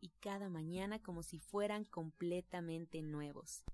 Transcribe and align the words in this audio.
y 0.00 0.10
cada 0.20 0.48
mañana 0.48 1.00
como 1.02 1.22
si 1.22 1.38
fueran 1.38 1.84
completamente 1.84 3.02
nuevos. 3.02 3.64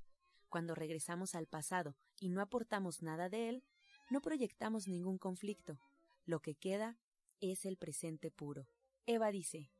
Cuando 0.49 0.75
regresamos 0.75 1.35
al 1.35 1.47
pasado 1.47 1.97
y 2.21 2.29
no 2.29 2.41
aportamos 2.41 3.03
nada 3.03 3.29
de 3.29 3.49
él, 3.49 3.65
no 4.11 4.21
proyectamos 4.21 4.89
ningún 4.89 5.19
conflicto. 5.19 5.79
Lo 6.25 6.41
que 6.41 6.55
queda 6.55 6.99
es 7.41 7.65
el 7.65 7.77
presente 7.77 8.31
puro. 8.31 8.69
Eva 9.07 9.31
dice, 9.31 9.71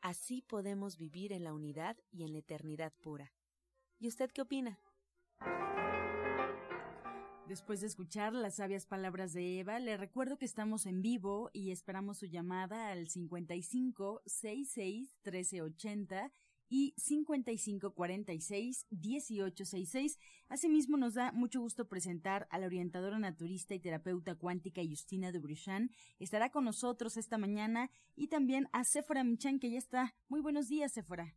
así 0.00 0.42
podemos 0.42 0.96
vivir 0.98 1.32
en 1.32 1.44
la 1.44 1.52
unidad 1.52 1.96
y 2.10 2.24
en 2.24 2.32
la 2.32 2.38
eternidad 2.38 2.92
pura. 3.00 3.32
¿Y 3.98 4.08
usted 4.08 4.30
qué 4.30 4.42
opina? 4.42 4.78
Después 7.48 7.80
de 7.80 7.86
escuchar 7.86 8.34
las 8.34 8.56
sabias 8.56 8.84
palabras 8.84 9.32
de 9.32 9.60
Eva, 9.60 9.78
le 9.78 9.96
recuerdo 9.96 10.36
que 10.36 10.44
estamos 10.44 10.84
en 10.84 11.00
vivo 11.00 11.48
y 11.54 11.70
esperamos 11.70 12.18
su 12.18 12.26
llamada 12.26 12.90
al 12.90 13.08
55 13.08 14.20
66 14.26 15.16
1380 15.24 16.30
y 16.68 16.92
55 16.98 17.94
46 17.94 18.86
1866. 18.90 20.18
Asimismo, 20.50 20.98
nos 20.98 21.14
da 21.14 21.32
mucho 21.32 21.62
gusto 21.62 21.88
presentar 21.88 22.46
a 22.50 22.58
la 22.58 22.66
orientadora 22.66 23.18
naturista 23.18 23.74
y 23.74 23.80
terapeuta 23.80 24.34
cuántica 24.34 24.82
Justina 24.86 25.32
Dubrichan. 25.32 25.90
Estará 26.18 26.50
con 26.50 26.64
nosotros 26.64 27.16
esta 27.16 27.38
mañana 27.38 27.90
y 28.14 28.28
también 28.28 28.68
a 28.72 28.84
Sephora 28.84 29.24
Michan, 29.24 29.58
que 29.58 29.70
ya 29.70 29.78
está. 29.78 30.14
Muy 30.28 30.42
buenos 30.42 30.68
días, 30.68 30.92
Sephora. 30.92 31.34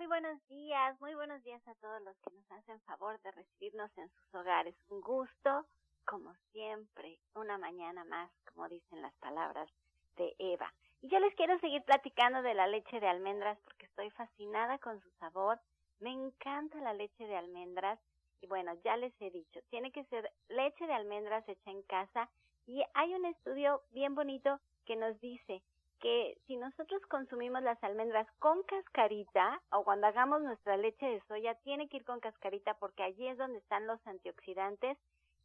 Muy 0.00 0.06
buenos 0.06 0.40
días, 0.48 0.98
muy 0.98 1.14
buenos 1.14 1.44
días 1.44 1.60
a 1.68 1.74
todos 1.74 2.00
los 2.00 2.16
que 2.20 2.30
nos 2.30 2.50
hacen 2.52 2.80
favor 2.86 3.20
de 3.20 3.32
recibirnos 3.32 3.90
en 3.98 4.08
sus 4.08 4.34
hogares. 4.34 4.74
Un 4.88 5.02
gusto, 5.02 5.66
como 6.06 6.34
siempre, 6.52 7.18
una 7.34 7.58
mañana 7.58 8.02
más, 8.06 8.30
como 8.50 8.66
dicen 8.70 9.02
las 9.02 9.14
palabras 9.16 9.68
de 10.16 10.34
Eva. 10.38 10.72
Y 11.02 11.10
yo 11.10 11.20
les 11.20 11.34
quiero 11.34 11.58
seguir 11.58 11.82
platicando 11.84 12.40
de 12.40 12.54
la 12.54 12.66
leche 12.66 12.98
de 12.98 13.08
almendras 13.08 13.58
porque 13.60 13.84
estoy 13.84 14.08
fascinada 14.12 14.78
con 14.78 15.02
su 15.02 15.10
sabor. 15.18 15.60
Me 15.98 16.12
encanta 16.12 16.80
la 16.80 16.94
leche 16.94 17.26
de 17.26 17.36
almendras. 17.36 18.00
Y 18.40 18.46
bueno, 18.46 18.72
ya 18.82 18.96
les 18.96 19.12
he 19.20 19.30
dicho, 19.30 19.60
tiene 19.68 19.92
que 19.92 20.04
ser 20.04 20.32
leche 20.48 20.86
de 20.86 20.94
almendras 20.94 21.46
hecha 21.46 21.70
en 21.70 21.82
casa. 21.82 22.30
Y 22.64 22.82
hay 22.94 23.14
un 23.14 23.26
estudio 23.26 23.82
bien 23.90 24.14
bonito 24.14 24.60
que 24.86 24.96
nos 24.96 25.20
dice 25.20 25.62
que 26.00 26.36
si 26.46 26.56
nosotros 26.56 27.00
consumimos 27.06 27.62
las 27.62 27.82
almendras 27.84 28.26
con 28.38 28.62
cascarita 28.64 29.60
o 29.70 29.84
cuando 29.84 30.06
hagamos 30.06 30.42
nuestra 30.42 30.76
leche 30.76 31.06
de 31.06 31.22
soya, 31.28 31.54
tiene 31.56 31.88
que 31.88 31.98
ir 31.98 32.04
con 32.04 32.20
cascarita 32.20 32.74
porque 32.74 33.02
allí 33.02 33.28
es 33.28 33.38
donde 33.38 33.58
están 33.58 33.86
los 33.86 34.04
antioxidantes 34.06 34.98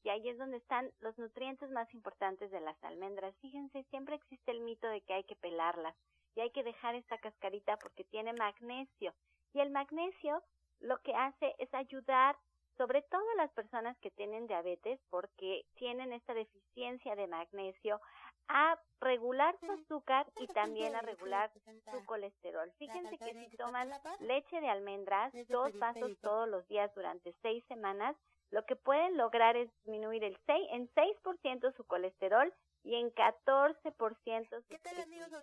y 0.04 0.10
ahí 0.10 0.30
es 0.30 0.38
donde 0.38 0.58
están 0.58 0.92
los 1.02 1.18
nutrientes 1.18 1.70
más 1.72 1.94
importantes 1.94 2.52
de 2.52 2.62
las 2.62 2.82
almendras. 2.84 3.36
Fíjense, 3.42 3.84
siempre 3.90 4.16
existe 4.16 4.52
el 4.52 4.62
mito 4.62 4.88
de 4.88 5.02
que 5.02 5.14
hay 5.14 5.24
que 5.24 5.36
pelarlas 5.36 5.96
y 6.36 6.42
hay 6.42 6.52
que 6.52 6.64
dejar 6.64 6.96
esta 6.96 7.18
cascarita 7.18 7.78
porque 7.78 8.04
tiene 8.06 8.34
magnesio. 8.34 9.14
Y 9.54 9.60
el 9.60 9.72
magnesio 9.72 10.44
lo 10.80 10.98
que 11.02 11.14
hace 11.14 11.56
es 11.58 11.74
ayudar 11.74 12.38
sobre 12.78 13.02
todo 13.04 13.24
a 13.34 13.38
las 13.38 13.52
personas 13.54 13.98
que 14.00 14.12
tienen 14.12 14.48
diabetes 14.48 15.00
porque 15.10 15.66
tienen 15.76 16.14
esta 16.14 16.34
deficiencia 16.34 17.16
de 17.16 17.28
magnesio 17.28 18.02
a 18.48 18.80
regular 19.02 19.56
su 19.60 19.72
azúcar 19.72 20.26
y 20.40 20.48
también 20.48 20.96
a 20.96 21.02
regular 21.02 21.52
su 21.92 22.06
colesterol. 22.06 22.72
Fíjense 22.78 23.18
que 23.18 23.34
si 23.34 23.58
toman 23.58 23.92
leche 24.20 24.62
de 24.62 24.70
almendras, 24.70 25.34
dos 25.48 25.78
vasos 25.78 26.18
todos 26.22 26.48
los 26.48 26.68
días 26.68 26.94
durante 26.96 27.34
seis 27.42 27.64
semanas, 27.68 28.16
lo 28.52 28.66
que 28.66 28.76
pueden 28.76 29.18
lograr 29.18 29.58
es 29.58 29.70
disminuir 29.78 30.24
el 30.24 30.38
6, 30.46 30.68
en 30.72 30.90
6% 30.94 31.76
su 31.76 31.84
colesterol 31.86 32.54
y 32.84 32.96
en 32.96 33.12
14% 33.12 34.50
sus 34.50 34.68
triglicéridos, 34.68 35.42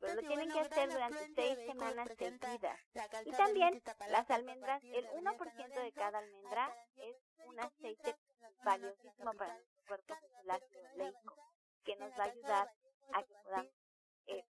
pero 0.00 0.14
lo 0.14 0.20
tienen 0.22 0.50
que 0.50 0.60
hacer 0.60 0.90
durante 0.90 1.34
seis 1.34 1.58
semanas 1.66 2.08
seguidas. 2.16 2.80
Y 3.26 3.32
también 3.32 3.82
las 4.10 4.30
almendras, 4.30 4.82
el 4.84 5.06
1% 5.08 5.82
de 5.82 5.92
cada 5.92 6.18
almendra 6.18 6.72
es 6.96 7.16
un 7.46 7.58
aceite 7.58 8.14
valiosísimo 8.64 9.32
para 9.34 9.54
nuestro 9.54 9.84
cuerpo, 9.86 10.14
que 10.96 11.12
que 11.84 11.96
nos 11.96 12.10
va 12.18 12.24
a 12.24 12.26
ayudar 12.26 12.72
a 13.12 13.22
que 13.22 13.34
podamos 13.44 13.72
eh, 14.26 14.44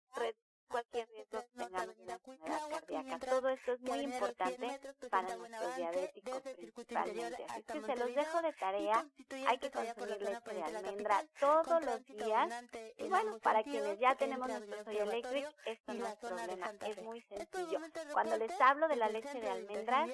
cualquier 0.71 1.07
riesgo 1.09 1.41
que 1.41 1.59
tengamos 1.59 1.97
una 1.99 2.13
enfermedad 2.13 2.69
cardíaca. 2.69 3.19
Todo 3.19 3.49
esto 3.49 3.73
es 3.73 3.81
muy 3.81 3.99
importante 3.99 4.79
para 5.09 5.35
nuestros 5.35 5.75
diabéticos 5.75 6.41
principalmente. 6.41 7.45
Así 7.49 7.63
que 7.63 7.81
se 7.81 7.95
los 7.97 8.15
dejo 8.15 8.41
de 8.41 8.53
tarea. 8.53 9.05
Hay 9.47 9.57
que 9.59 9.71
consumir 9.71 10.21
leche 10.21 10.53
de 10.53 10.63
almendra 10.63 11.25
todos 11.39 11.85
los 11.85 12.05
días. 12.05 12.63
Y 12.97 13.07
bueno, 13.07 13.39
para 13.39 13.63
quienes 13.63 13.99
ya 13.99 14.15
tenemos 14.15 14.47
nuestro 14.47 14.83
soy 14.85 14.97
electric, 14.97 15.47
esto 15.65 15.93
no 15.93 16.07
es 16.07 16.15
problema. 16.15 16.71
Es 16.87 17.03
muy 17.03 17.21
sencillo. 17.21 17.79
Cuando 18.13 18.37
les 18.37 18.61
hablo 18.61 18.87
de 18.87 18.95
la 18.95 19.09
leche 19.09 19.39
de 19.39 19.49
almendras, 19.49 20.09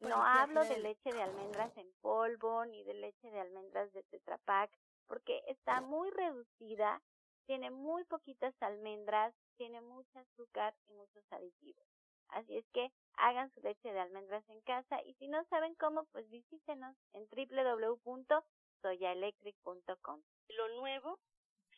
no 0.00 0.24
hablo 0.24 0.64
de 0.64 0.78
leche 0.78 1.12
de 1.12 1.22
almendras 1.22 1.76
en 1.76 1.90
polvo 2.00 2.64
ni 2.66 2.84
de 2.84 2.94
leche 2.94 3.30
de 3.30 3.40
almendras 3.40 3.92
de 3.92 4.02
Tetra 4.04 4.38
Pak, 4.44 4.70
porque 5.06 5.42
está 5.46 5.80
muy 5.80 6.10
reducida, 6.10 7.00
tiene 7.46 7.70
muy 7.70 8.04
poquitas 8.04 8.54
almendras, 8.60 9.34
tiene 9.56 9.80
mucho 9.80 10.18
azúcar 10.18 10.74
y 10.88 10.92
muchos 10.94 11.24
aditivos. 11.32 11.86
Así 12.28 12.56
es 12.56 12.66
que 12.72 12.90
hagan 13.14 13.52
su 13.52 13.60
leche 13.60 13.92
de 13.92 14.00
almendras 14.00 14.42
en 14.48 14.60
casa 14.62 15.00
y 15.04 15.14
si 15.14 15.28
no 15.28 15.44
saben 15.44 15.76
cómo, 15.76 16.06
pues 16.12 16.28
visítenos 16.28 16.96
en 17.12 17.28
www.soyaelectric.com. 17.30 20.22
Lo 20.48 20.68
nuevo 20.80 21.20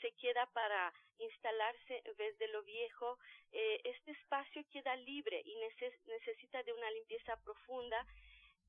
se 0.01 0.11
queda 0.13 0.47
para 0.53 0.95
instalarse 1.19 2.01
en 2.05 2.17
vez 2.17 2.39
de 2.39 2.49
lo 2.49 2.63
viejo. 2.63 3.19
Eh, 3.53 3.83
este 3.85 4.13
espacio 4.13 4.65
queda 4.71 4.97
libre 4.97 5.43
y 5.45 5.55
neces 5.57 5.93
necesita 6.07 6.63
de 6.63 6.73
una 6.73 6.91
limpieza 6.93 7.37
profunda 7.43 8.07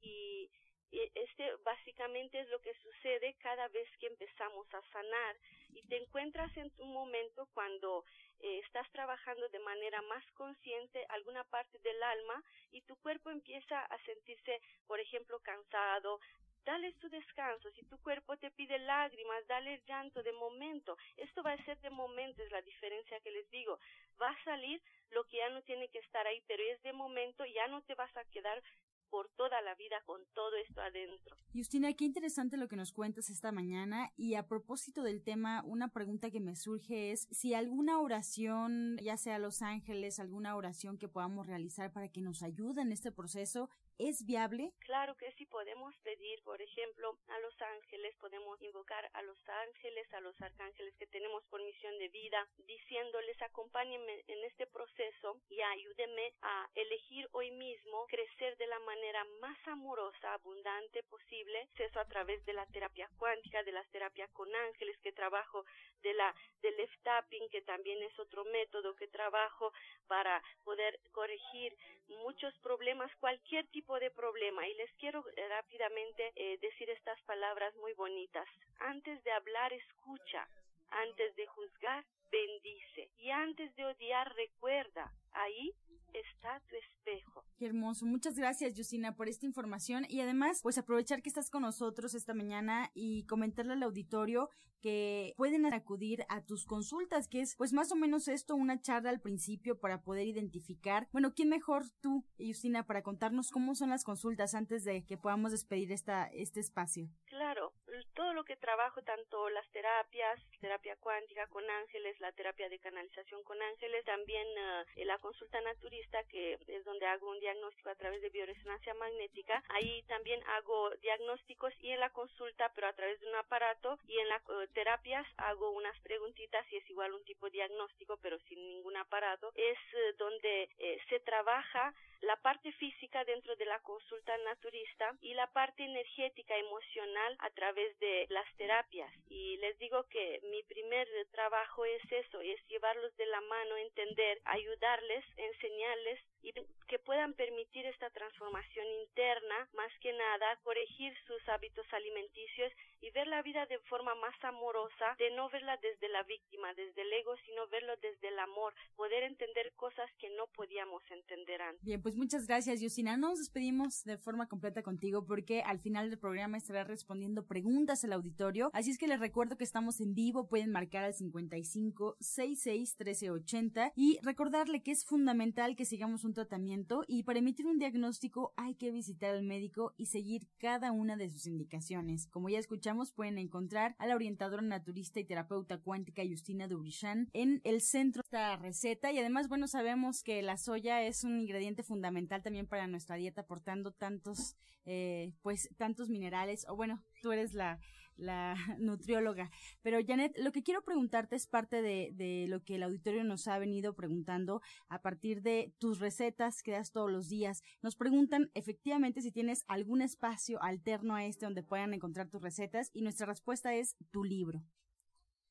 y 0.01 0.51
este 0.91 1.55
básicamente 1.63 2.39
es 2.39 2.49
lo 2.49 2.59
que 2.61 2.73
sucede 2.75 3.35
cada 3.39 3.67
vez 3.69 3.87
que 3.99 4.07
empezamos 4.07 4.67
a 4.73 4.81
sanar 4.91 5.35
y 5.69 5.81
te 5.83 5.97
encuentras 5.97 6.55
en 6.57 6.71
un 6.79 6.93
momento 6.93 7.47
cuando 7.53 8.05
eh, 8.39 8.59
estás 8.65 8.89
trabajando 8.91 9.47
de 9.49 9.59
manera 9.59 10.01
más 10.03 10.23
consciente 10.33 11.05
alguna 11.09 11.43
parte 11.43 11.77
del 11.79 12.01
alma 12.01 12.43
y 12.71 12.81
tu 12.81 12.95
cuerpo 12.97 13.29
empieza 13.29 13.79
a 13.85 13.97
sentirse, 14.03 14.61
por 14.87 14.99
ejemplo, 14.99 15.39
cansado, 15.39 16.19
dale 16.65 16.93
tu 16.93 17.09
descanso. 17.09 17.69
Si 17.71 17.83
tu 17.85 17.97
cuerpo 18.01 18.37
te 18.37 18.51
pide 18.51 18.77
lágrimas, 18.79 19.45
dale 19.47 19.75
el 19.75 19.85
llanto 19.85 20.21
de 20.23 20.31
momento. 20.33 20.97
Esto 21.17 21.43
va 21.43 21.53
a 21.53 21.65
ser 21.65 21.77
de 21.79 21.89
momento, 21.89 22.43
es 22.43 22.51
la 22.51 22.61
diferencia 22.61 23.19
que 23.21 23.31
les 23.31 23.49
digo. 23.49 23.79
Va 24.21 24.29
a 24.29 24.43
salir 24.43 24.81
lo 25.11 25.23
que 25.25 25.37
ya 25.37 25.49
no 25.49 25.61
tiene 25.63 25.89
que 25.89 25.99
estar 25.99 26.25
ahí, 26.27 26.41
pero 26.47 26.61
es 26.63 26.81
de 26.83 26.93
momento, 26.93 27.45
ya 27.45 27.67
no 27.67 27.81
te 27.81 27.95
vas 27.95 28.15
a 28.15 28.25
quedar 28.25 28.61
por 29.09 29.29
toda 29.35 29.61
la 29.61 29.75
vida 29.75 29.97
con 30.05 30.21
todo 30.33 30.55
esto 30.67 30.81
adentro. 30.81 31.35
Justina, 31.53 31.93
qué 31.93 32.05
interesante 32.05 32.57
lo 32.57 32.67
que 32.67 32.75
nos 32.75 32.91
cuentas 32.91 33.29
esta 33.29 33.51
mañana 33.51 34.11
y 34.17 34.35
a 34.35 34.47
propósito 34.47 35.03
del 35.03 35.23
tema, 35.23 35.63
una 35.65 35.89
pregunta 35.89 36.31
que 36.31 36.39
me 36.39 36.55
surge 36.55 37.11
es 37.11 37.27
si 37.31 37.53
alguna 37.53 37.99
oración, 37.99 38.97
ya 39.01 39.17
sea 39.17 39.39
Los 39.39 39.61
Ángeles, 39.61 40.19
alguna 40.19 40.55
oración 40.55 40.97
que 40.97 41.07
podamos 41.07 41.47
realizar 41.47 41.91
para 41.91 42.09
que 42.09 42.21
nos 42.21 42.43
ayude 42.43 42.81
en 42.81 42.91
este 42.91 43.11
proceso 43.11 43.69
¿Es 43.99 44.25
viable? 44.25 44.71
Claro 44.79 45.13
que 45.17 45.29
sí 45.33 45.45
podemos 45.45 45.93
pedir, 46.03 46.41
por 46.43 46.61
ejemplo, 46.61 47.17
a 47.27 47.39
los 47.39 47.53
ángeles, 47.61 48.15
podemos 48.15 48.61
invocar 48.61 49.09
a 49.11 49.21
los 49.23 49.37
ángeles, 49.49 50.13
a 50.13 50.21
los 50.21 50.41
arcángeles 50.41 50.95
que 50.95 51.07
tenemos 51.07 51.43
por 51.47 51.61
misión 51.61 51.99
de 51.99 52.07
vida, 52.07 52.47
diciéndoles 52.59 53.41
acompáñenme 53.41 54.23
en 54.27 54.41
este 54.45 54.67
proceso 54.67 55.41
y 55.49 55.59
ayúdenme 55.59 56.31
a 56.41 56.69
elegir 56.75 57.27
hoy 57.33 57.51
mismo 57.51 58.07
crecer 58.07 58.55
de 58.55 58.67
la 58.67 58.79
manera 58.79 59.25
más 59.41 59.57
amorosa, 59.67 60.33
abundante 60.33 61.03
posible, 61.03 61.67
eso 61.75 61.99
a 61.99 62.07
través 62.07 62.45
de 62.45 62.53
la 62.53 62.65
terapia 62.67 63.09
cuántica, 63.17 63.63
de 63.63 63.73
las 63.73 63.89
terapias 63.89 64.31
con 64.31 64.47
ángeles 64.55 64.97
que 64.99 65.11
trabajo, 65.11 65.65
de 66.03 66.13
la 66.13 66.33
del 66.61 66.77
left 66.77 67.03
tapping 67.03 67.49
que 67.49 67.61
también 67.63 68.01
es 68.03 68.17
otro 68.17 68.45
método 68.45 68.95
que 68.95 69.07
trabajo 69.07 69.73
para 70.07 70.41
poder 70.63 70.99
corregir 71.11 71.75
muchos 72.23 72.57
problemas, 72.59 73.11
cualquier 73.17 73.67
tipo 73.67 73.88
de 73.97 74.11
problema. 74.11 74.67
Y 74.67 74.73
les 74.75 74.93
quiero 74.95 75.23
eh, 75.35 75.47
rápidamente 75.47 76.31
eh, 76.35 76.57
decir 76.61 76.89
estas 76.89 77.19
palabras 77.21 77.73
muy 77.77 77.93
bonitas. 77.93 78.47
Antes 78.79 79.23
de 79.23 79.31
hablar, 79.31 79.73
escucha. 79.73 80.47
Antes 80.91 81.35
de 81.35 81.47
juzgar, 81.47 82.03
bendice. 82.31 83.09
Y 83.17 83.31
antes 83.31 83.75
de 83.75 83.85
odiar, 83.85 84.35
recuerda. 84.35 85.11
Ahí 85.31 85.73
está 86.13 86.61
tu 86.67 86.75
espejo. 86.75 87.43
Qué 87.57 87.65
hermoso. 87.65 88.05
Muchas 88.05 88.35
gracias, 88.35 88.73
Yusina, 88.73 89.15
por 89.15 89.27
esta 89.27 89.45
información 89.45 90.05
y 90.07 90.21
además, 90.21 90.59
pues 90.63 90.77
aprovechar 90.77 91.21
que 91.21 91.29
estás 91.29 91.49
con 91.49 91.63
nosotros 91.63 92.13
esta 92.13 92.33
mañana 92.33 92.91
y 92.93 93.25
comentarle 93.25 93.73
al 93.73 93.83
auditorio 93.83 94.49
que 94.81 95.33
pueden 95.35 95.65
acudir 95.65 96.25
a 96.29 96.41
tus 96.41 96.65
consultas, 96.65 97.27
que 97.27 97.41
es 97.41 97.55
pues 97.57 97.73
más 97.73 97.91
o 97.91 97.95
menos 97.95 98.27
esto, 98.27 98.55
una 98.55 98.79
charla 98.79 99.09
al 99.09 99.19
principio 99.19 99.79
para 99.79 100.01
poder 100.01 100.27
identificar, 100.27 101.07
bueno, 101.11 101.33
¿quién 101.33 101.49
mejor 101.49 101.83
tú, 102.01 102.25
Justina, 102.37 102.85
para 102.85 103.03
contarnos 103.03 103.51
cómo 103.51 103.75
son 103.75 103.89
las 103.89 104.03
consultas 104.03 104.55
antes 104.55 104.83
de 104.83 105.05
que 105.05 105.17
podamos 105.17 105.51
despedir 105.51 105.91
esta, 105.91 106.27
este 106.27 106.59
espacio? 106.59 107.09
Claro, 107.25 107.73
todo 108.13 108.33
lo 108.33 108.43
que 108.43 108.55
trabajo, 108.55 109.01
tanto 109.01 109.49
las 109.49 109.67
terapias, 109.71 110.39
terapia 110.61 110.95
cuántica 110.97 111.47
con 111.47 111.67
ángeles, 111.69 112.19
la 112.19 112.31
terapia 112.31 112.69
de 112.69 112.79
canalización 112.79 113.43
con 113.43 113.61
ángeles, 113.61 114.05
también 114.05 114.47
uh, 114.47 115.05
la 115.05 115.17
consulta 115.19 115.61
naturista, 115.61 116.23
que 116.25 116.57
es 116.67 116.85
donde 116.85 117.05
hago 117.05 117.29
un 117.29 117.39
diagnóstico 117.39 117.89
a 117.89 117.95
través 117.95 118.21
de 118.21 118.29
bioresonancia 118.29 118.93
magnética, 118.93 119.63
ahí 119.69 120.03
también 120.07 120.41
hago 120.47 120.89
diagnósticos 121.01 121.73
y 121.81 121.91
en 121.91 121.99
la 121.99 122.09
consulta, 122.11 122.71
pero 122.75 122.87
a 122.87 122.93
través 122.93 123.19
de 123.19 123.27
un 123.27 123.35
aparato, 123.35 123.97
y 124.07 124.19
en 124.19 124.27
la 124.29 124.41
uh, 124.47 124.67
terapias 124.73 125.25
hago 125.37 125.71
unas 125.71 125.97
preguntitas 126.01 126.65
y 126.71 126.77
es 126.77 126.89
igual 126.89 127.13
un 127.13 127.23
tipo 127.23 127.49
diagnóstico 127.49 128.17
pero 128.17 128.39
sin 128.47 128.59
ningún 128.67 128.97
aparato. 128.97 129.51
Es 129.55 129.77
eh, 129.93 130.13
donde 130.17 130.69
eh, 130.79 130.99
se 131.09 131.19
trabaja 131.21 131.93
la 132.21 132.35
parte 132.37 132.71
física 132.73 133.23
dentro 133.25 133.55
de 133.55 133.65
la 133.65 133.79
consulta 133.79 134.37
naturista 134.39 135.15
y 135.21 135.33
la 135.33 135.47
parte 135.47 135.83
energética 135.83 136.55
emocional 136.57 137.35
a 137.39 137.49
través 137.51 137.97
de 137.99 138.25
las 138.29 138.45
terapias. 138.57 139.11
Y 139.29 139.57
les 139.57 139.77
digo 139.79 140.03
que 140.09 140.39
mi 140.51 140.63
primer 140.63 141.07
trabajo 141.31 141.85
es 141.85 142.01
eso 142.11 142.41
es 142.41 142.59
llevarlos 142.67 143.15
de 143.17 143.25
la 143.25 143.41
mano 143.41 143.77
entender 143.77 144.41
ayudarles 144.45 145.25
enseñarles 145.37 146.19
y 146.41 146.53
que 146.87 146.99
puedan 146.99 147.33
permitir 147.33 147.85
esta 147.85 148.09
transformación 148.09 148.85
interna, 149.01 149.67
más 149.73 149.91
que 149.99 150.13
nada 150.13 150.57
corregir 150.63 151.13
sus 151.27 151.47
hábitos 151.49 151.85
alimenticios 151.93 152.71
y 153.01 153.11
ver 153.11 153.27
la 153.27 153.41
vida 153.41 153.65
de 153.65 153.79
forma 153.89 154.13
más 154.15 154.35
amorosa, 154.43 155.15
de 155.17 155.31
no 155.31 155.49
verla 155.49 155.77
desde 155.77 156.09
la 156.09 156.23
víctima, 156.23 156.73
desde 156.73 157.01
el 157.01 157.13
ego, 157.13 157.35
sino 157.45 157.67
verlo 157.69 157.93
desde 158.01 158.27
el 158.27 158.39
amor, 158.39 158.73
poder 158.95 159.23
entender 159.23 159.71
cosas 159.75 160.09
que 160.19 160.29
no 160.31 160.47
podíamos 160.55 161.01
entender 161.09 161.61
antes. 161.61 161.83
Bien, 161.83 162.01
pues 162.01 162.15
muchas 162.15 162.47
gracias, 162.47 162.81
Yusina. 162.81 163.17
Nos 163.17 163.39
despedimos 163.39 164.03
de 164.03 164.17
forma 164.17 164.47
completa 164.47 164.83
contigo 164.83 165.25
porque 165.25 165.61
al 165.61 165.79
final 165.79 166.09
del 166.09 166.19
programa 166.19 166.57
estará 166.57 166.83
respondiendo 166.83 167.45
preguntas 167.45 168.03
al 168.03 168.13
auditorio. 168.13 168.69
Así 168.73 168.91
es 168.91 168.97
que 168.97 169.07
les 169.07 169.19
recuerdo 169.19 169.57
que 169.57 169.63
estamos 169.63 170.01
en 170.01 170.13
vivo, 170.13 170.47
pueden 170.47 170.71
marcar 170.71 171.03
al 171.03 171.13
55 171.13 172.17
66 172.19 172.95
1380 172.99 173.93
y 173.95 174.19
recordarle 174.21 174.83
que 174.83 174.91
es 174.91 175.05
fundamental 175.05 175.75
que 175.75 175.85
sigamos 175.85 176.23
un 176.23 176.33
tratamiento 176.33 177.03
y 177.07 177.23
para 177.23 177.39
emitir 177.39 177.65
un 177.65 177.79
diagnóstico 177.79 178.53
hay 178.57 178.75
que 178.75 178.91
visitar 178.91 179.35
al 179.35 179.43
médico 179.43 179.93
y 179.97 180.07
seguir 180.07 180.47
cada 180.57 180.91
una 180.91 181.15
de 181.15 181.29
sus 181.29 181.45
indicaciones. 181.45 182.27
Como 182.27 182.49
ya 182.49 182.59
escuchamos, 182.59 182.88
pueden 183.15 183.37
encontrar 183.37 183.95
a 183.99 184.07
la 184.07 184.15
orientadora 184.15 184.61
naturista 184.61 185.19
y 185.19 185.25
terapeuta 185.25 185.77
cuántica 185.77 186.23
Justina 186.27 186.67
Dubrichan 186.67 187.29
en 187.33 187.61
el 187.63 187.81
centro 187.81 188.21
de 188.23 188.27
esta 188.27 188.55
receta. 188.57 189.11
Y 189.11 189.19
además, 189.19 189.47
bueno, 189.47 189.67
sabemos 189.67 190.23
que 190.23 190.41
la 190.41 190.57
soya 190.57 191.03
es 191.03 191.23
un 191.23 191.39
ingrediente 191.39 191.83
fundamental 191.83 192.41
también 192.41 192.67
para 192.67 192.87
nuestra 192.87 193.15
dieta 193.15 193.41
aportando 193.41 193.91
tantos, 193.91 194.55
eh, 194.85 195.33
pues, 195.41 195.69
tantos 195.77 196.09
minerales. 196.09 196.65
O 196.67 196.75
bueno, 196.75 197.03
tú 197.21 197.31
eres 197.31 197.53
la 197.53 197.79
la 198.19 198.55
nutrióloga. 198.79 199.49
Pero 199.81 199.99
Janet, 200.05 200.37
lo 200.37 200.51
que 200.51 200.63
quiero 200.63 200.81
preguntarte 200.81 201.35
es 201.35 201.47
parte 201.47 201.81
de, 201.81 202.11
de, 202.13 202.45
lo 202.47 202.63
que 202.63 202.75
el 202.75 202.83
auditorio 202.83 203.23
nos 203.23 203.47
ha 203.47 203.57
venido 203.59 203.95
preguntando 203.95 204.61
a 204.87 205.01
partir 205.01 205.41
de 205.41 205.73
tus 205.79 205.99
recetas 205.99 206.61
que 206.63 206.71
das 206.71 206.91
todos 206.91 207.11
los 207.11 207.29
días. 207.29 207.61
Nos 207.81 207.95
preguntan 207.95 208.49
efectivamente 208.53 209.21
si 209.21 209.31
tienes 209.31 209.63
algún 209.67 210.01
espacio 210.01 210.61
alterno 210.61 211.15
a 211.15 211.25
este 211.25 211.45
donde 211.45 211.63
puedan 211.63 211.93
encontrar 211.93 212.29
tus 212.29 212.41
recetas 212.41 212.91
y 212.93 213.01
nuestra 213.01 213.25
respuesta 213.25 213.73
es 213.73 213.95
tu 214.11 214.23
libro. 214.23 214.61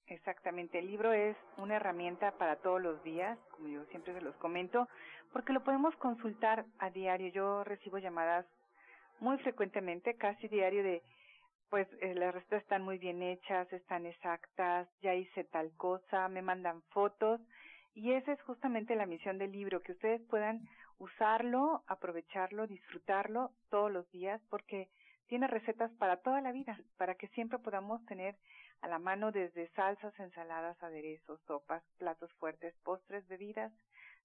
Exactamente, 0.09 0.79
el 0.79 0.87
libro 0.87 1.13
es 1.13 1.37
una 1.59 1.77
herramienta 1.77 2.33
para 2.39 2.57
todos 2.57 2.81
los 2.81 3.03
días, 3.03 3.39
como 3.51 3.69
yo 3.69 3.85
siempre 3.87 4.15
se 4.15 4.23
los 4.23 4.35
comento, 4.37 4.89
porque 5.35 5.53
lo 5.53 5.63
podemos 5.63 5.95
consultar 5.97 6.65
a 6.79 6.89
diario. 6.89 7.29
Yo 7.29 7.65
recibo 7.65 7.99
llamadas 7.99 8.47
muy 9.21 9.37
frecuentemente, 9.39 10.15
casi 10.15 10.49
diario 10.49 10.83
de 10.83 11.03
pues 11.71 11.87
eh, 12.01 12.15
las 12.15 12.35
recetas 12.35 12.63
están 12.63 12.83
muy 12.83 12.99
bien 12.99 13.23
hechas, 13.23 13.71
están 13.73 14.07
exactas, 14.07 14.89
ya 15.01 15.15
hice 15.15 15.45
tal 15.45 15.73
cosa, 15.77 16.29
me 16.29 16.43
mandan 16.43 16.83
fotos 16.91 17.41
y 17.95 18.13
esa 18.13 18.33
es 18.33 18.41
justamente 18.43 18.95
la 18.95 19.07
misión 19.07 19.39
del 19.39 19.53
libro, 19.53 19.83
que 19.83 19.93
ustedes 19.93 20.23
puedan 20.29 20.69
usarlo, 20.99 21.83
aprovecharlo, 21.87 22.67
disfrutarlo 22.67 23.53
todos 23.71 23.91
los 23.91 24.11
días 24.11 24.41
porque 24.51 24.89
tiene 25.27 25.47
recetas 25.47 25.91
para 25.99 26.17
toda 26.19 26.41
la 26.41 26.53
vida, 26.53 26.79
para 26.97 27.15
que 27.15 27.29
siempre 27.29 27.59
podamos 27.59 28.05
tener 28.07 28.37
a 28.81 28.89
la 28.89 28.99
mano 28.99 29.33
desde 29.33 29.69
salsas, 29.71 30.19
ensaladas, 30.19 30.81
aderezos, 30.83 31.41
sopas, 31.47 31.83
platos 31.99 32.33
fuertes, 32.35 32.75
postres, 32.85 33.27
bebidas, 33.29 33.73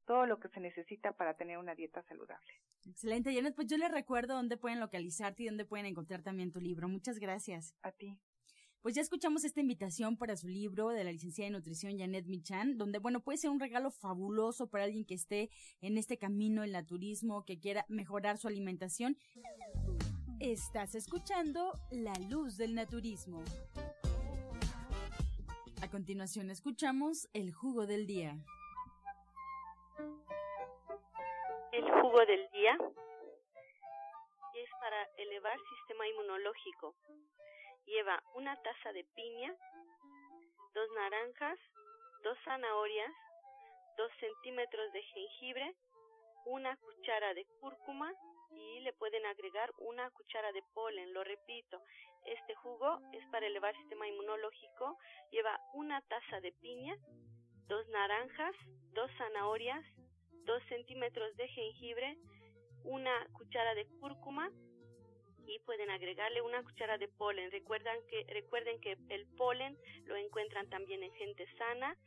todo 0.06 0.26
lo 0.26 0.40
que 0.40 0.50
se 0.50 0.60
necesita 0.60 1.12
para 1.12 1.34
tener 1.34 1.58
una 1.58 1.76
dieta 1.76 2.04
saludable. 2.04 2.54
Excelente, 2.86 3.34
Janet. 3.34 3.56
Pues 3.56 3.68
yo 3.68 3.78
les 3.78 3.92
recuerdo 3.92 4.36
dónde 4.36 4.58
pueden 4.58 4.80
localizarte 4.80 5.44
y 5.44 5.46
dónde 5.48 5.66
pueden 5.66 5.86
encontrar 5.86 6.22
también 6.22 6.52
tu 6.52 6.60
libro. 6.60 6.88
Muchas 6.88 7.20
gracias. 7.20 7.74
A 7.82 7.92
ti. 7.92 8.18
Pues 8.84 8.96
ya 8.96 9.02
escuchamos 9.02 9.46
esta 9.46 9.62
invitación 9.62 10.18
para 10.18 10.36
su 10.36 10.50
libro 10.50 10.90
de 10.90 11.06
la 11.06 11.14
licenciada 11.14 11.50
de 11.50 11.58
nutrición 11.58 11.98
Janet 11.98 12.26
Michan, 12.26 12.78
donde 12.78 13.00
bueno, 13.00 13.22
puede 13.22 13.38
ser 13.38 13.50
un 13.50 13.62
regalo 13.62 13.92
fabuloso 13.92 14.68
para 14.68 14.84
alguien 14.84 15.06
que 15.06 15.14
esté 15.14 15.50
en 15.80 15.98
este 15.98 16.18
camino, 16.18 16.64
el 16.64 16.74
naturismo, 16.74 17.46
que 17.46 17.60
quiera 17.62 17.86
mejorar 17.88 18.38
su 18.38 18.50
alimentación. 18.50 19.18
Estás 20.42 20.96
escuchando 20.96 21.80
La 21.92 22.14
Luz 22.30 22.58
del 22.58 22.76
Naturismo. 22.76 23.42
A 25.82 25.90
continuación 25.90 26.52
escuchamos 26.52 27.30
El 27.32 27.54
Jugo 27.54 27.88
del 27.88 28.06
Día. 28.06 28.44
El 31.74 31.90
jugo 31.90 32.24
del 32.28 32.48
día 32.52 32.78
es 34.54 34.70
para 34.80 35.04
elevar 35.18 35.58
sistema 35.76 36.08
inmunológico. 36.08 36.94
Lleva 37.88 38.22
una 38.36 38.56
taza 38.62 38.94
de 38.94 39.04
piña, 39.16 39.56
dos 40.76 40.88
naranjas, 40.92 41.58
dos 42.22 42.38
zanahorias, 42.46 43.12
dos 43.98 44.12
centímetros 44.20 44.94
de 44.94 45.02
jengibre, 45.02 45.76
una 46.46 46.78
cuchara 46.78 47.34
de 47.34 47.44
cúrcuma 47.60 48.14
y 48.52 48.82
le 48.82 48.94
pueden 48.94 49.26
agregar 49.26 49.72
una 49.80 50.12
cuchara 50.12 50.52
de 50.52 50.62
polen. 50.76 51.12
Lo 51.12 51.24
repito, 51.24 51.82
este 52.26 52.54
jugo 52.54 53.00
es 53.14 53.28
para 53.32 53.48
elevar 53.48 53.76
sistema 53.78 54.08
inmunológico. 54.08 55.00
Lleva 55.32 55.60
una 55.74 56.02
taza 56.02 56.40
de 56.40 56.52
piña, 56.52 56.96
dos 57.68 57.88
naranjas, 57.90 58.56
dos 58.94 59.10
zanahorias, 59.18 59.84
2 60.46 60.64
centímetros 60.70 61.36
de 61.38 61.48
jengibre, 61.50 62.18
una 62.84 63.28
cuchara 63.34 63.74
de 63.76 63.86
cúrcuma 64.00 64.52
y 65.48 65.60
pueden 65.60 65.90
agregarle 65.90 66.42
una 66.42 66.64
cuchara 66.64 66.98
de 66.98 67.08
polen. 67.08 67.50
Que, 67.50 68.26
recuerden 68.30 68.80
que 68.82 68.98
el 69.10 69.26
polen 69.38 69.78
lo 70.06 70.16
encuentran 70.16 70.70
también 70.70 71.04
en 71.04 71.14
gente 71.14 71.48
sana. 71.58 71.98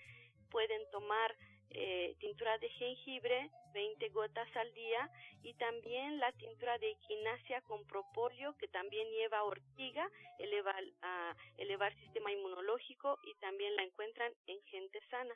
Pueden 0.50 0.80
tomar 0.90 1.36
eh, 1.70 2.16
tintura 2.20 2.56
de 2.58 2.68
jengibre, 2.70 3.50
20 3.74 4.08
gotas 4.10 4.48
al 4.56 4.72
día, 4.72 5.10
y 5.42 5.54
también 5.54 6.18
la 6.18 6.32
tintura 6.32 6.78
de 6.78 6.90
equinacia 6.90 7.60
con 7.62 7.84
propóleo, 7.86 8.56
que 8.56 8.68
también 8.68 9.08
lleva 9.10 9.44
ortiga, 9.44 10.10
eleva, 10.38 10.74
a 11.02 11.36
elevar 11.58 11.94
sistema 11.96 12.32
inmunológico, 12.32 13.18
y 13.24 13.34
también 13.34 13.74
la 13.76 13.82
encuentran 13.82 14.32
en 14.46 14.62
gente 14.62 15.00
sana. 15.10 15.34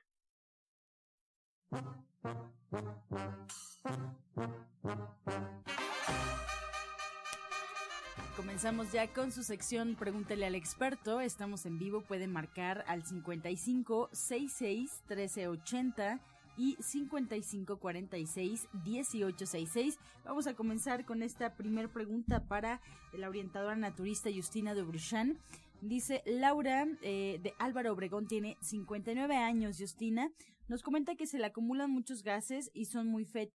Comenzamos 8.61 8.93
ya 8.93 9.07
con 9.13 9.33
su 9.33 9.43
sección 9.43 9.95
Pregúntele 9.95 10.45
al 10.45 10.55
experto. 10.55 11.21
Estamos 11.21 11.65
en 11.65 11.79
vivo, 11.79 12.03
pueden 12.03 12.31
marcar 12.31 12.85
al 12.89 13.07
55 13.07 14.11
66 14.13 15.03
1380 15.09 16.21
y 16.59 16.77
55 16.79 17.79
46 17.79 18.69
1866. 18.85 19.99
Vamos 20.27 20.47
a 20.47 20.53
comenzar 20.53 21.07
con 21.07 21.23
esta 21.23 21.55
primer 21.55 21.89
pregunta 21.89 22.41
para 22.41 22.83
la 23.15 23.31
orientadora 23.31 23.77
naturista 23.77 24.29
Justina 24.31 24.75
de 24.75 24.83
Bruchan. 24.83 25.39
Dice 25.83 26.23
Laura 26.27 26.87
eh, 27.01 27.39
de 27.41 27.55
Álvaro 27.59 27.93
Obregón 27.93 28.27
tiene 28.27 28.59
59 28.61 29.35
años, 29.35 29.79
Justina. 29.79 30.31
Nos 30.69 30.83
comenta 30.83 31.17
que 31.17 31.27
se 31.27 31.39
le 31.39 31.47
acumulan 31.47 31.91
muchos 31.91 32.23
gases 32.23 32.71
y 32.75 32.85
son 32.85 33.07
muy 33.09 33.25
fetos. 33.25 33.59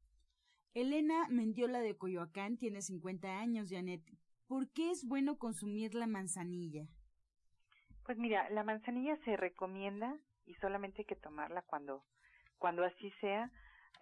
Elena 0.75 1.27
Mendiola 1.31 1.81
de 1.81 1.97
Coyoacán 1.97 2.59
tiene 2.59 2.83
50 2.83 3.39
años, 3.39 3.71
Janet. 3.71 4.03
¿Por 4.47 4.71
qué 4.71 4.91
es 4.91 5.07
bueno 5.09 5.39
consumir 5.39 5.95
la 5.95 6.07
manzanilla? 6.07 6.87
Pues 8.05 8.19
mira, 8.19 8.51
la 8.51 8.65
manzanilla 8.65 9.17
se 9.25 9.37
recomienda 9.37 10.15
y 10.45 10.55
solamente 10.57 11.03
hay 11.03 11.07
que 11.07 11.17
tomarla 11.17 11.63
cuando, 11.63 12.05
cuando 12.59 12.85
así 12.85 13.11
sea, 13.23 13.51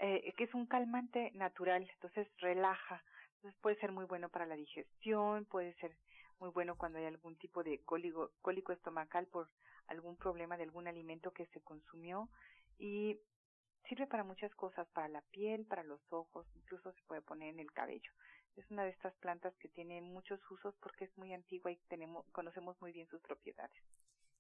eh, 0.01 0.35
que 0.37 0.45
es 0.45 0.55
un 0.55 0.67
calmante 0.67 1.31
natural, 1.35 1.89
entonces 1.95 2.27
relaja. 2.39 3.03
Entonces 3.37 3.61
puede 3.61 3.77
ser 3.77 3.93
muy 3.93 4.07
bueno 4.07 4.29
para 4.29 4.47
la 4.47 4.57
digestión, 4.57 5.45
puede 5.45 5.75
ser 5.75 5.97
muy 6.41 6.51
bueno 6.51 6.77
cuando 6.77 6.99
hay 6.99 7.07
algún 7.07 7.37
tipo 7.37 7.63
de 7.63 7.81
cólico, 7.85 8.33
cólico 8.41 8.73
estomacal 8.73 9.27
por 9.27 9.49
algún 9.87 10.17
problema 10.17 10.57
de 10.57 10.65
algún 10.65 10.87
alimento 10.87 11.33
que 11.33 11.47
se 11.47 11.61
consumió 11.61 12.29
y 12.79 13.21
sirve 13.89 14.07
para 14.07 14.25
muchas 14.25 14.55
cosas, 14.55 14.87
para 14.89 15.09
la 15.09 15.23
piel, 15.31 15.65
para 15.67 15.83
los 15.83 16.01
ojos, 16.11 16.47
incluso 16.55 16.93
se 16.93 17.03
puede 17.07 17.23
poner 17.23 17.49
en 17.49 17.61
el 17.61 17.73
cabello. 17.73 18.13
Es 18.57 18.71
una 18.71 18.85
de 18.85 18.91
estas 18.91 19.15
plantas 19.17 19.57
que 19.59 19.69
tiene 19.69 20.01
muchos 20.03 20.41
usos 20.51 20.75
porque 20.81 21.05
es 21.05 21.17
muy 21.17 21.33
antigua 21.33 21.71
y 21.71 21.77
tenemos, 21.89 22.27
conocemos 22.33 22.81
muy 22.81 22.93
bien 22.93 23.09
sus 23.09 23.21
propiedades. 23.23 23.83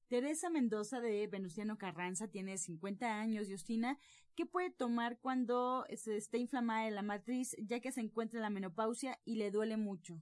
Teresa 0.08 0.48
Mendoza 0.48 1.00
de 1.00 1.26
Venustiano 1.26 1.76
Carranza 1.76 2.28
tiene 2.28 2.56
50 2.56 3.20
años. 3.20 3.46
Justina, 3.48 3.98
¿qué 4.34 4.46
puede 4.46 4.70
tomar 4.70 5.18
cuando 5.18 5.84
se 5.96 6.16
esté 6.16 6.38
inflamada 6.38 6.90
la 6.90 7.02
matriz 7.02 7.54
ya 7.58 7.80
que 7.80 7.92
se 7.92 8.00
encuentra 8.00 8.38
en 8.38 8.42
la 8.42 8.50
menopausia 8.50 9.18
y 9.24 9.36
le 9.36 9.50
duele 9.50 9.76
mucho? 9.76 10.18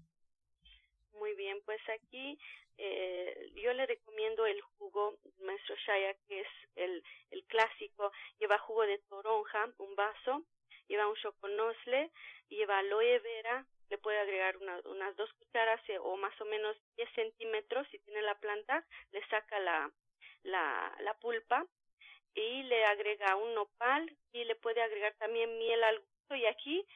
Bien, 1.37 1.61
pues 1.65 1.81
aquí 1.89 2.39
eh, 2.79 3.53
yo 3.57 3.73
le 3.75 3.87
recomiendo 3.87 4.47
el 4.47 4.61
jugo 4.63 5.19
Maestro 5.41 5.77
Shaya, 5.77 6.15
que 6.27 6.41
es 6.41 6.49
el, 6.77 7.03
el 7.31 7.45
clásico. 7.45 8.11
Lleva 8.39 8.59
jugo 8.59 8.87
de 8.87 8.99
toronja, 9.09 9.69
un 9.79 9.95
vaso, 9.95 10.45
lleva 10.89 11.07
un 11.09 11.17
choconosle, 11.17 12.11
lleva 12.49 12.79
aloe 12.79 13.19
vera, 13.19 13.67
le 13.91 13.99
puede 13.99 14.19
agregar 14.19 14.57
unas 14.57 15.17
dos 15.17 15.31
cucharas 15.35 15.81
eh, 15.89 15.99
o 15.99 16.17
más 16.17 16.39
o 16.41 16.47
menos 16.47 16.77
10 16.97 17.09
centímetros 17.15 17.87
si 17.91 17.99
tiene 18.01 18.23
la 18.23 18.39
planta, 18.39 18.85
le 19.13 19.25
saca 19.29 19.59
la, 19.61 19.93
la, 20.43 20.97
la 21.01 21.15
pulpa 21.19 21.67
y 22.35 22.63
le 22.65 22.85
agrega 22.87 23.37
un 23.37 23.55
nopal 23.55 24.11
y 24.33 24.45
le 24.45 24.57
puede 24.57 24.83
agregar 24.83 25.15
también 25.19 25.59
miel 25.59 25.83
al 25.85 25.99
gusto 25.99 26.35
y 26.35 26.47
aquí 26.47 26.87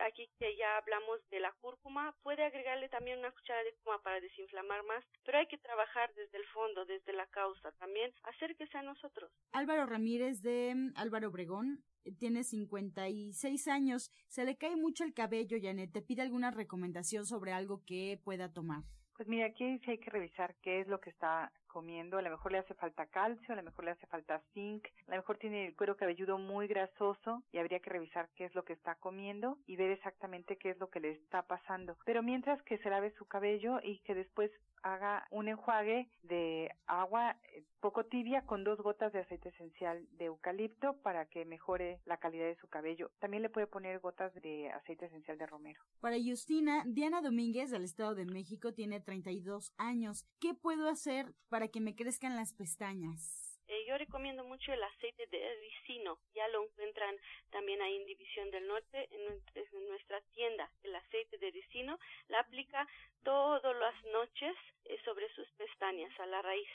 aquí 0.00 0.28
que 0.38 0.56
ya 0.56 0.78
hablamos 0.78 1.20
de 1.30 1.40
la 1.40 1.52
cúrcuma, 1.60 2.14
puede 2.22 2.44
agregarle 2.44 2.88
también 2.88 3.18
una 3.18 3.30
cuchara 3.30 3.62
de 3.64 3.72
cúrcuma 3.74 4.02
para 4.02 4.20
desinflamar 4.20 4.84
más, 4.84 5.04
pero 5.24 5.38
hay 5.38 5.46
que 5.46 5.58
trabajar 5.58 6.12
desde 6.14 6.38
el 6.38 6.46
fondo, 6.46 6.84
desde 6.84 7.12
la 7.12 7.26
causa 7.26 7.72
también, 7.72 8.12
acérquese 8.22 8.78
a 8.78 8.82
nosotros. 8.82 9.30
Álvaro 9.52 9.86
Ramírez 9.86 10.42
de 10.42 10.74
mm, 10.74 10.92
Álvaro 10.96 11.28
Obregón 11.28 11.84
tiene 12.18 12.44
56 12.44 13.68
años, 13.68 14.12
se 14.28 14.44
le 14.44 14.56
cae 14.56 14.76
mucho 14.76 15.04
el 15.04 15.14
cabello, 15.14 15.58
Janet, 15.60 15.92
¿te 15.92 16.02
pide 16.02 16.22
alguna 16.22 16.50
recomendación 16.50 17.26
sobre 17.26 17.52
algo 17.52 17.82
que 17.84 18.20
pueda 18.22 18.52
tomar? 18.52 18.84
Pues 19.16 19.28
mira, 19.30 19.46
aquí 19.46 19.78
sí 19.78 19.90
hay 19.90 19.98
que 19.98 20.10
revisar 20.10 20.54
qué 20.62 20.80
es 20.80 20.88
lo 20.88 21.00
que 21.00 21.08
está 21.08 21.50
comiendo, 21.68 22.18
a 22.18 22.22
lo 22.22 22.30
mejor 22.30 22.52
le 22.52 22.58
hace 22.58 22.74
falta 22.74 23.06
calcio, 23.06 23.52
a 23.52 23.56
lo 23.56 23.62
mejor 23.62 23.86
le 23.86 23.92
hace 23.92 24.06
falta 24.06 24.42
zinc, 24.52 24.86
a 25.08 25.12
lo 25.12 25.16
mejor 25.16 25.38
tiene 25.38 25.66
el 25.66 25.74
cuero 25.74 25.96
cabelludo 25.96 26.36
muy 26.36 26.66
grasoso 26.66 27.42
y 27.50 27.58
habría 27.58 27.80
que 27.80 27.90
revisar 27.90 28.28
qué 28.34 28.44
es 28.44 28.54
lo 28.54 28.64
que 28.64 28.74
está 28.74 28.94
comiendo 28.96 29.56
y 29.66 29.76
ver 29.76 29.90
exactamente 29.90 30.58
qué 30.58 30.70
es 30.70 30.78
lo 30.78 30.90
que 30.90 31.00
le 31.00 31.12
está 31.12 31.42
pasando. 31.42 31.96
Pero 32.04 32.22
mientras 32.22 32.62
que 32.62 32.76
se 32.78 32.90
lave 32.90 33.10
su 33.12 33.26
cabello 33.26 33.80
y 33.82 34.00
que 34.00 34.14
después 34.14 34.50
haga 34.86 35.26
un 35.30 35.48
enjuague 35.48 36.08
de 36.22 36.70
agua 36.86 37.36
eh, 37.52 37.64
poco 37.80 38.06
tibia 38.06 38.42
con 38.42 38.64
dos 38.64 38.78
gotas 38.80 39.12
de 39.12 39.20
aceite 39.20 39.48
esencial 39.48 40.06
de 40.12 40.26
eucalipto 40.26 40.96
para 41.02 41.26
que 41.26 41.44
mejore 41.44 42.00
la 42.04 42.18
calidad 42.18 42.46
de 42.46 42.56
su 42.56 42.68
cabello. 42.68 43.10
También 43.18 43.42
le 43.42 43.50
puede 43.50 43.66
poner 43.66 43.98
gotas 44.00 44.32
de 44.34 44.70
aceite 44.70 45.06
esencial 45.06 45.38
de 45.38 45.46
romero. 45.46 45.80
Para 46.00 46.16
Justina, 46.24 46.84
Diana 46.86 47.20
Domínguez 47.20 47.70
del 47.70 47.84
Estado 47.84 48.14
de 48.14 48.26
México 48.26 48.72
tiene 48.72 49.00
32 49.00 49.72
años. 49.76 50.24
¿Qué 50.40 50.54
puedo 50.54 50.88
hacer 50.88 51.34
para 51.48 51.68
que 51.68 51.80
me 51.80 51.94
crezcan 51.94 52.36
las 52.36 52.52
pestañas? 52.54 53.45
Eh, 53.68 53.84
yo 53.86 53.98
recomiendo 53.98 54.44
mucho 54.44 54.72
el 54.72 54.82
aceite 54.82 55.26
de 55.26 55.56
ricino. 55.60 56.18
Ya 56.34 56.46
lo 56.48 56.64
encuentran 56.64 57.16
también 57.50 57.82
ahí 57.82 57.96
en 57.96 58.06
División 58.06 58.50
del 58.50 58.66
Norte, 58.66 59.08
en, 59.10 59.88
nuestra 59.88 60.20
tienda. 60.34 60.70
El 60.82 60.94
aceite 60.94 61.38
de 61.38 61.50
ricino 61.50 61.98
la 62.28 62.40
aplica 62.40 62.86
todas 63.24 63.76
las 63.76 64.04
noches 64.12 64.54
eh, 64.84 64.98
sobre 65.04 65.28
sus 65.34 65.48
pestañas, 65.52 66.12
a 66.20 66.26
la 66.26 66.42
raíz. 66.42 66.68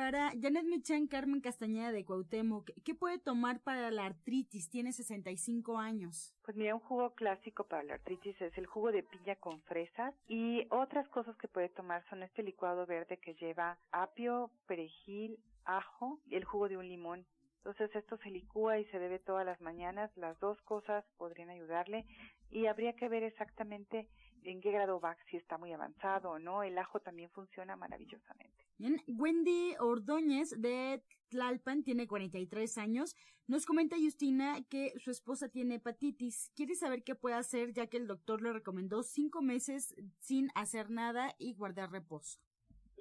Para 0.00 0.30
Janet 0.30 0.64
Michan 0.64 1.06
Carmen 1.08 1.42
Castañeda 1.42 1.92
de 1.92 2.06
Cuauhtémoc, 2.06 2.70
¿qué 2.86 2.94
puede 2.94 3.18
tomar 3.18 3.60
para 3.60 3.90
la 3.90 4.06
artritis? 4.06 4.70
Tiene 4.70 4.94
65 4.94 5.76
años. 5.76 6.34
Pues 6.42 6.56
mira, 6.56 6.74
un 6.74 6.80
jugo 6.80 7.14
clásico 7.14 7.64
para 7.64 7.82
la 7.82 7.92
artritis 7.96 8.40
es 8.40 8.56
el 8.56 8.64
jugo 8.64 8.92
de 8.92 9.02
piña 9.02 9.36
con 9.36 9.60
fresas 9.64 10.14
y 10.26 10.66
otras 10.70 11.06
cosas 11.10 11.36
que 11.36 11.48
puede 11.48 11.68
tomar 11.68 12.02
son 12.08 12.22
este 12.22 12.42
licuado 12.42 12.86
verde 12.86 13.18
que 13.18 13.34
lleva 13.34 13.78
apio, 13.92 14.50
perejil, 14.66 15.38
ajo 15.66 16.18
y 16.24 16.36
el 16.36 16.44
jugo 16.44 16.70
de 16.70 16.78
un 16.78 16.88
limón. 16.88 17.26
Entonces 17.58 17.94
esto 17.94 18.16
se 18.22 18.30
licúa 18.30 18.78
y 18.78 18.86
se 18.86 18.98
bebe 18.98 19.18
todas 19.18 19.44
las 19.44 19.60
mañanas. 19.60 20.10
Las 20.16 20.40
dos 20.40 20.58
cosas 20.62 21.04
podrían 21.18 21.50
ayudarle 21.50 22.06
y 22.48 22.68
habría 22.68 22.94
que 22.94 23.10
ver 23.10 23.22
exactamente 23.22 24.08
en 24.44 24.62
qué 24.62 24.72
grado 24.72 24.98
va, 24.98 25.18
si 25.30 25.36
está 25.36 25.58
muy 25.58 25.74
avanzado 25.74 26.30
o 26.30 26.38
no. 26.38 26.62
El 26.62 26.78
ajo 26.78 27.00
también 27.00 27.28
funciona 27.32 27.76
maravillosamente. 27.76 28.59
Wendy 29.08 29.74
Ordóñez 29.78 30.50
de 30.58 31.02
Tlalpan 31.28 31.82
tiene 31.82 32.06
43 32.06 32.78
años. 32.78 33.14
Nos 33.46 33.66
comenta 33.66 33.96
Justina 33.96 34.58
que 34.70 34.92
su 34.98 35.10
esposa 35.10 35.48
tiene 35.48 35.76
hepatitis. 35.76 36.50
Quiere 36.54 36.74
saber 36.74 37.02
qué 37.02 37.14
puede 37.14 37.36
hacer 37.36 37.72
ya 37.72 37.88
que 37.88 37.98
el 37.98 38.06
doctor 38.06 38.42
le 38.42 38.52
recomendó 38.52 39.02
cinco 39.02 39.42
meses 39.42 39.94
sin 40.20 40.50
hacer 40.54 40.90
nada 40.90 41.34
y 41.38 41.54
guardar 41.54 41.90
reposo. 41.90 42.38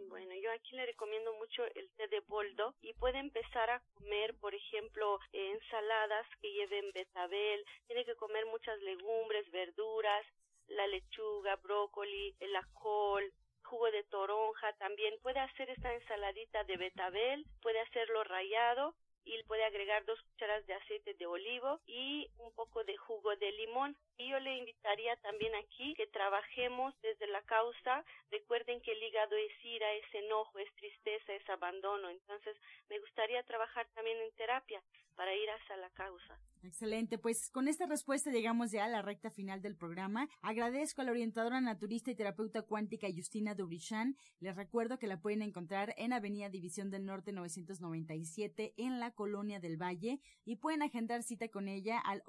Bueno, 0.08 0.34
yo 0.42 0.52
aquí 0.52 0.76
le 0.76 0.86
recomiendo 0.86 1.34
mucho 1.36 1.64
el 1.76 1.90
té 1.92 2.08
de 2.08 2.22
boldo 2.22 2.74
y 2.82 2.94
puede 2.94 3.20
empezar 3.20 3.70
a 3.70 3.82
comer, 3.94 4.34
por 4.36 4.56
ejemplo, 4.56 5.20
ensaladas 5.32 6.26
que 6.42 6.52
lleven 6.52 6.92
betabel, 6.94 7.64
tiene 7.88 8.06
que 8.06 8.16
comer 8.16 8.46
muchas 8.48 8.80
legumbres, 8.82 9.50
verduras, 9.52 10.26
la 10.68 10.88
lechuga, 10.88 11.56
brócoli, 11.58 12.36
el 12.40 12.54
col, 12.74 13.24
jugo 13.70 13.92
de 13.92 14.04
toronja, 14.06 14.74
también 14.74 15.14
puede 15.22 15.40
hacer 15.40 15.70
esta 15.70 15.94
ensaladita 15.94 16.64
de 16.64 16.78
betabel, 16.78 17.46
puede 17.62 17.80
hacerlo 17.82 18.24
rayado 18.24 18.96
y 19.26 19.42
puede 19.44 19.64
agregar 19.64 20.04
dos 20.06 20.20
cucharas 20.24 20.66
de 20.66 20.74
aceite 20.74 21.14
de 21.14 21.28
olivo 21.28 21.80
y 21.86 22.28
un 22.40 22.52
poco 22.54 22.84
de 22.84 22.98
jugo 22.98 23.36
de 23.36 23.52
limón. 23.52 23.96
Y 24.20 24.28
yo 24.28 24.40
le 24.40 24.58
invitaría 24.58 25.16
también 25.22 25.56
aquí 25.56 25.94
que 25.96 26.06
trabajemos 26.08 26.94
desde 27.02 27.26
la 27.28 27.42
causa. 27.44 28.04
Recuerden 28.30 28.82
que 28.82 28.92
el 28.92 29.02
hígado 29.02 29.34
es 29.38 29.66
ira, 29.66 29.94
es 29.94 30.14
enojo, 30.14 30.60
es 30.60 30.70
tristeza, 30.76 31.34
es 31.34 31.50
abandono. 31.50 32.10
Entonces 32.10 32.58
me 32.90 33.00
gustaría 33.00 33.42
trabajar 33.44 33.88
también 33.96 34.18
en 34.18 34.36
terapia 34.36 34.84
para 35.16 35.34
ir 35.34 35.50
hacia 35.50 35.78
la 35.78 35.90
causa. 35.92 36.38
Excelente, 36.62 37.18
pues 37.18 37.50
con 37.52 37.70
esta 37.70 37.86
respuesta 37.86 38.32
llegamos 38.32 38.72
ya 38.72 38.84
a 38.84 38.90
la 38.90 39.02
recta 39.02 39.30
final 39.30 39.62
del 39.62 39.78
programa. 39.78 40.28
Agradezco 40.42 41.02
a 41.02 41.06
la 41.06 41.12
orientadora 41.12 41.62
naturista 41.62 42.12
y 42.12 42.16
terapeuta 42.16 42.64
cuántica 42.64 43.08
Justina 43.16 43.56
Dubrichan. 43.56 44.18
Les 44.42 44.56
recuerdo 44.58 45.00
que 45.00 45.08
la 45.08 45.22
pueden 45.22 45.42
encontrar 45.42 45.94
en 45.96 46.12
Avenida 46.12 46.50
División 46.50 46.90
del 46.90 47.06
Norte 47.06 47.32
997 47.32 48.74
en 48.76 49.00
la 49.00 49.12
Colonia 49.12 49.62
del 49.62 49.82
Valle 49.82 50.20
y 50.44 50.58
pueden 50.58 50.82
agendar 50.82 51.24
cita 51.24 51.48
con 51.48 51.70
ella 51.70 52.00
al 52.00 52.24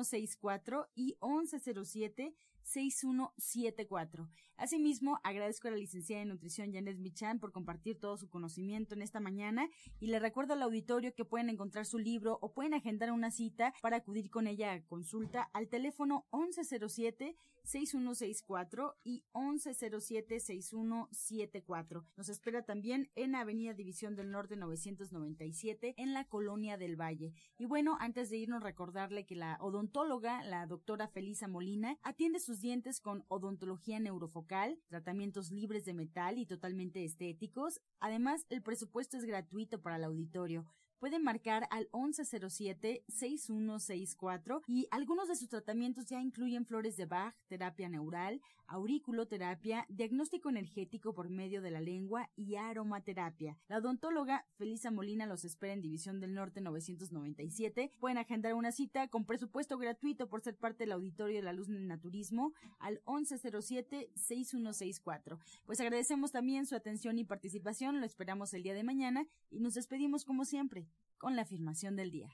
1107-6164 0.00 0.88
y 0.94 1.16
1107 1.20 2.34
6174. 2.62 4.28
Asimismo, 4.56 5.18
agradezco 5.24 5.68
a 5.68 5.70
la 5.70 5.78
licenciada 5.78 6.22
en 6.22 6.28
nutrición 6.28 6.72
Janet 6.72 6.98
Michan 6.98 7.40
por 7.40 7.50
compartir 7.50 7.98
todo 7.98 8.18
su 8.18 8.28
conocimiento 8.28 8.94
en 8.94 9.00
esta 9.00 9.18
mañana 9.18 9.70
y 10.00 10.08
le 10.08 10.18
recuerdo 10.18 10.52
al 10.52 10.62
auditorio 10.62 11.14
que 11.14 11.24
pueden 11.24 11.48
encontrar 11.48 11.86
su 11.86 11.98
libro 11.98 12.38
o 12.42 12.52
pueden 12.52 12.74
agendar 12.74 13.10
una 13.10 13.30
cita 13.30 13.72
para 13.80 13.96
acudir 13.96 14.30
con 14.30 14.46
ella 14.46 14.72
a 14.72 14.82
consulta 14.82 15.48
al 15.54 15.68
teléfono 15.68 16.26
1107 16.32 17.36
6164 17.64 18.96
y 19.04 19.24
1107 19.34 20.40
6174. 20.40 22.04
Nos 22.16 22.28
espera 22.28 22.62
también 22.62 23.10
en 23.14 23.34
Avenida 23.34 23.74
División 23.74 24.16
del 24.16 24.30
Norte 24.30 24.56
997 24.56 25.94
en 25.96 26.12
la 26.12 26.24
Colonia 26.24 26.76
del 26.76 27.00
Valle. 27.00 27.32
Y 27.58 27.66
bueno, 27.66 27.96
antes 28.00 28.30
de 28.30 28.38
irnos 28.38 28.62
recordarle 28.62 29.24
que 29.24 29.36
la 29.36 29.56
odontóloga, 29.60 30.42
la 30.42 30.66
doctora 30.66 31.08
Felisa 31.08 31.48
Molina, 31.48 31.98
atiende 32.02 32.40
sus 32.50 32.60
dientes 32.60 33.00
con 33.00 33.24
odontología 33.28 34.00
neurofocal, 34.00 34.76
tratamientos 34.88 35.52
libres 35.52 35.84
de 35.84 35.94
metal 35.94 36.36
y 36.36 36.46
totalmente 36.46 37.04
estéticos. 37.04 37.80
Además, 38.00 38.44
el 38.48 38.60
presupuesto 38.60 39.16
es 39.16 39.24
gratuito 39.24 39.80
para 39.80 39.94
el 39.94 40.02
auditorio 40.02 40.66
pueden 41.00 41.24
marcar 41.24 41.66
al 41.70 41.90
1107-6164 41.90 44.62
y 44.66 44.86
algunos 44.90 45.28
de 45.28 45.36
sus 45.36 45.48
tratamientos 45.48 46.04
ya 46.04 46.20
incluyen 46.20 46.66
flores 46.66 46.98
de 46.98 47.06
Bach, 47.06 47.34
terapia 47.48 47.88
neural, 47.88 48.42
auriculoterapia, 48.66 49.86
diagnóstico 49.88 50.50
energético 50.50 51.14
por 51.14 51.30
medio 51.30 51.62
de 51.62 51.70
la 51.72 51.80
lengua 51.80 52.30
y 52.36 52.54
aromaterapia. 52.56 53.56
La 53.66 53.78
odontóloga 53.78 54.46
Felisa 54.58 54.92
Molina 54.92 55.26
los 55.26 55.44
espera 55.44 55.72
en 55.72 55.80
División 55.80 56.20
del 56.20 56.34
Norte 56.34 56.60
997. 56.60 57.92
Pueden 57.98 58.18
agendar 58.18 58.54
una 58.54 58.70
cita 58.70 59.08
con 59.08 59.24
presupuesto 59.24 59.78
gratuito 59.78 60.28
por 60.28 60.42
ser 60.42 60.56
parte 60.56 60.84
del 60.84 60.92
auditorio 60.92 61.36
de 61.36 61.42
la 61.42 61.54
luz 61.54 61.68
del 61.68 61.88
naturismo 61.88 62.52
al 62.78 63.02
1107-6164. 63.04 65.38
Pues 65.64 65.80
agradecemos 65.80 66.30
también 66.30 66.66
su 66.66 66.76
atención 66.76 67.18
y 67.18 67.24
participación. 67.24 68.00
Lo 68.00 68.06
esperamos 68.06 68.54
el 68.54 68.62
día 68.62 68.74
de 68.74 68.84
mañana 68.84 69.26
y 69.50 69.60
nos 69.60 69.74
despedimos 69.74 70.24
como 70.24 70.44
siempre 70.44 70.89
con 71.18 71.36
la 71.36 71.42
afirmación 71.42 71.96
del 71.96 72.10
día. 72.10 72.30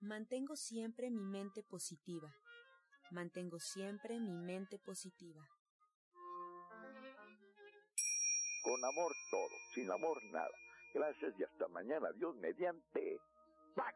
Mantengo 0.00 0.56
siempre 0.56 1.10
mi 1.10 1.24
mente 1.24 1.62
positiva. 1.62 2.32
Mantengo 3.10 3.58
siempre 3.58 4.18
mi 4.20 4.32
mente 4.32 4.78
positiva. 4.78 5.46
Con 8.62 8.84
amor 8.84 9.12
todo, 9.30 9.56
sin 9.74 9.90
amor 9.90 10.22
nada. 10.32 10.50
Gracias 10.94 11.34
y 11.38 11.44
hasta 11.44 11.68
mañana. 11.68 12.10
Dios 12.12 12.34
mediante. 12.36 13.20
¡Pac! 13.74 13.94